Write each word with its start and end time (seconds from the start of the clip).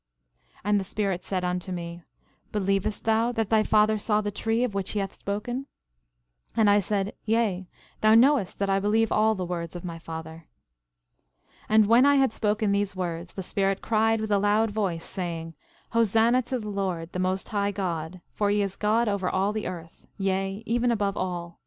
11:4 0.53 0.59
And 0.63 0.79
the 0.79 0.83
Spirit 0.83 1.23
said 1.23 1.43
unto 1.43 1.71
me: 1.71 2.01
Believest 2.51 3.03
thou 3.03 3.31
that 3.33 3.51
thy 3.51 3.61
father 3.61 3.99
saw 3.99 4.19
the 4.19 4.31
tree 4.31 4.63
of 4.63 4.73
which 4.73 4.93
he 4.93 4.99
hath 4.99 5.13
spoken? 5.13 5.67
11:5 6.55 6.57
And 6.57 6.69
I 6.71 6.79
said: 6.79 7.13
Yea, 7.23 7.69
thou 7.99 8.15
knowest 8.15 8.57
that 8.57 8.67
I 8.71 8.79
believe 8.79 9.11
all 9.11 9.35
the 9.35 9.45
words 9.45 9.75
of 9.75 9.85
my 9.85 9.99
father. 9.99 10.47
11:6 11.69 11.69
And 11.69 11.85
when 11.85 12.05
I 12.07 12.15
had 12.15 12.33
spoken 12.33 12.71
these 12.71 12.95
words, 12.95 13.33
the 13.33 13.43
Spirit 13.43 13.83
cried 13.83 14.19
with 14.21 14.31
a 14.31 14.39
loud 14.39 14.71
voice, 14.71 15.05
saying: 15.05 15.53
Hosanna 15.91 16.41
to 16.41 16.57
the 16.57 16.69
Lord, 16.69 17.11
the 17.11 17.19
most 17.19 17.49
high 17.49 17.69
God; 17.69 18.21
for 18.33 18.49
he 18.49 18.63
is 18.63 18.75
God 18.77 19.07
over 19.07 19.29
all 19.29 19.53
the 19.53 19.67
earth, 19.67 20.07
yea, 20.17 20.63
even 20.65 20.89
above 20.89 21.15
all. 21.15 21.59